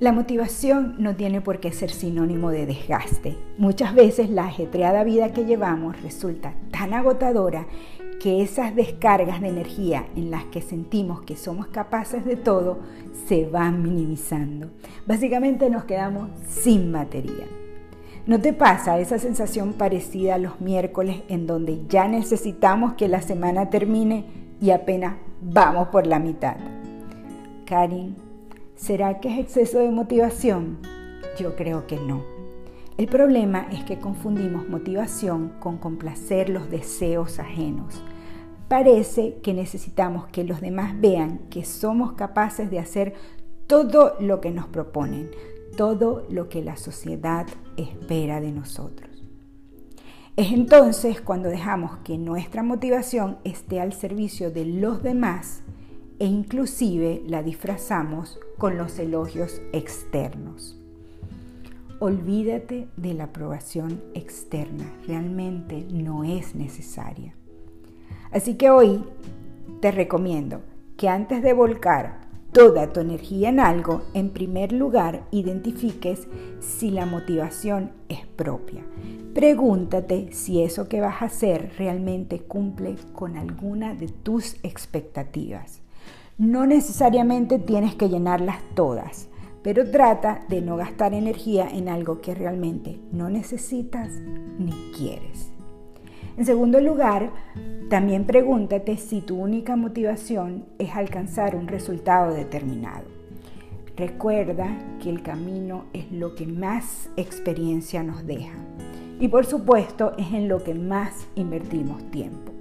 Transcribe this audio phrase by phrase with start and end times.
[0.00, 3.36] La motivación no tiene por qué ser sinónimo de desgaste.
[3.58, 7.66] Muchas veces la ajetreada vida que llevamos resulta tan agotadora
[8.20, 12.78] que esas descargas de energía en las que sentimos que somos capaces de todo
[13.26, 14.70] se van minimizando.
[15.04, 17.46] Básicamente nos quedamos sin batería.
[18.24, 23.20] ¿No te pasa esa sensación parecida a los miércoles en donde ya necesitamos que la
[23.20, 24.26] semana termine
[24.60, 26.56] y apenas vamos por la mitad?
[27.66, 28.27] Karin,
[28.78, 30.78] ¿Será que es exceso de motivación?
[31.36, 32.22] Yo creo que no.
[32.96, 38.00] El problema es que confundimos motivación con complacer los deseos ajenos.
[38.68, 43.14] Parece que necesitamos que los demás vean que somos capaces de hacer
[43.66, 45.32] todo lo que nos proponen,
[45.76, 49.24] todo lo que la sociedad espera de nosotros.
[50.36, 55.64] Es entonces cuando dejamos que nuestra motivación esté al servicio de los demás
[56.18, 60.76] e inclusive la disfrazamos con los elogios externos.
[62.00, 67.34] Olvídate de la aprobación externa, realmente no es necesaria.
[68.30, 69.04] Así que hoy
[69.80, 70.60] te recomiendo
[70.96, 72.20] que antes de volcar
[72.52, 76.26] toda tu energía en algo, en primer lugar identifiques
[76.60, 78.84] si la motivación es propia.
[79.34, 85.82] Pregúntate si eso que vas a hacer realmente cumple con alguna de tus expectativas.
[86.38, 89.28] No necesariamente tienes que llenarlas todas,
[89.64, 94.12] pero trata de no gastar energía en algo que realmente no necesitas
[94.56, 95.50] ni quieres.
[96.36, 97.32] En segundo lugar,
[97.90, 103.06] también pregúntate si tu única motivación es alcanzar un resultado determinado.
[103.96, 108.54] Recuerda que el camino es lo que más experiencia nos deja
[109.18, 112.52] y por supuesto es en lo que más invertimos tiempo.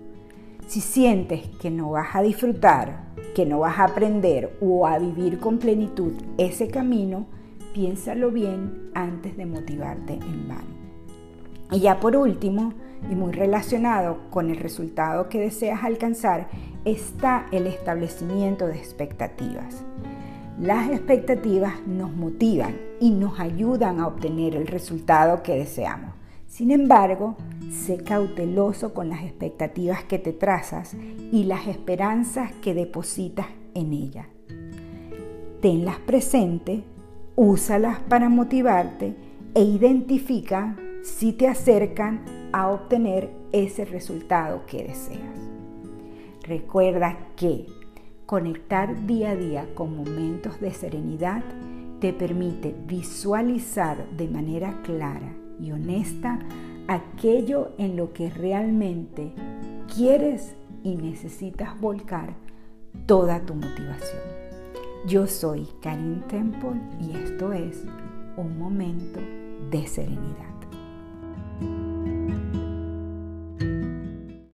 [0.65, 3.06] Si sientes que no vas a disfrutar,
[3.37, 7.27] que no vas a aprender o a vivir con plenitud ese camino,
[7.71, 10.65] piénsalo bien antes de motivarte en vano.
[11.69, 12.73] Y ya por último,
[13.11, 16.47] y muy relacionado con el resultado que deseas alcanzar,
[16.83, 19.83] está el establecimiento de expectativas.
[20.59, 26.15] Las expectativas nos motivan y nos ayudan a obtener el resultado que deseamos.
[26.47, 27.37] Sin embargo,
[27.71, 30.95] sé cauteloso con las expectativas que te trazas
[31.31, 34.27] y las esperanzas que depositas en ellas.
[35.61, 36.83] Tenlas presente,
[37.35, 39.15] úsalas para motivarte
[39.53, 45.37] e identifica si te acercan a obtener ese resultado que deseas.
[46.43, 47.65] Recuerda que
[48.25, 51.43] conectar día a día con momentos de serenidad
[51.99, 56.39] te permite visualizar de manera clara y honesta
[56.87, 59.33] aquello en lo que realmente
[59.93, 62.33] quieres y necesitas volcar
[63.05, 64.21] toda tu motivación.
[65.05, 67.83] Yo soy Karin Temple y esto es
[68.37, 69.19] un momento
[69.69, 70.47] de serenidad.